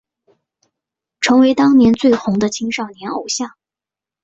[1.19, 3.51] 成为当年最红的青少年偶像。